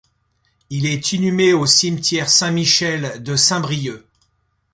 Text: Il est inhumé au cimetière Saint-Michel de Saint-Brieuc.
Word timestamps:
Il 0.71 0.87
est 0.87 1.11
inhumé 1.11 1.53
au 1.53 1.67
cimetière 1.67 2.27
Saint-Michel 2.27 3.21
de 3.21 3.35
Saint-Brieuc. 3.35 4.03